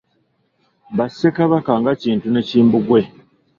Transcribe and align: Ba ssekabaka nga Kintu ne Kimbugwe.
Ba 0.95 1.05
ssekabaka 1.09 1.73
nga 1.79 1.91
Kintu 2.01 2.27
ne 2.31 2.41
Kimbugwe. 2.47 3.01